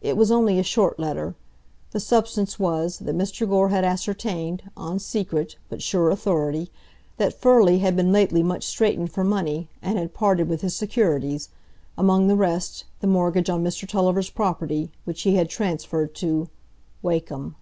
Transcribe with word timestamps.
It 0.00 0.16
was 0.16 0.32
only 0.32 0.58
a 0.58 0.64
short 0.64 0.98
letter; 0.98 1.36
the 1.92 2.00
substance 2.00 2.58
was, 2.58 2.98
that 2.98 3.14
Mr 3.16 3.48
Gore 3.48 3.68
had 3.68 3.84
ascertained, 3.84 4.64
on 4.76 4.98
secret, 4.98 5.58
but 5.68 5.80
sure 5.80 6.10
authority, 6.10 6.72
that 7.18 7.38
Furley 7.40 7.78
had 7.78 7.94
been 7.94 8.10
lately 8.10 8.42
much 8.42 8.64
straitened 8.66 9.12
for 9.12 9.22
money, 9.22 9.68
and 9.80 9.96
had 9.96 10.12
parted 10.12 10.48
with 10.48 10.62
his 10.62 10.74
securities,—among 10.74 12.26
the 12.26 12.34
rest, 12.34 12.86
the 12.98 13.06
mortgage 13.06 13.48
on 13.48 13.62
Mr 13.62 13.88
Tulliver's 13.88 14.28
property, 14.30 14.90
which 15.04 15.22
he 15.22 15.36
had 15.36 15.48
transferred 15.48 16.16
to——Wakem. 16.16 17.54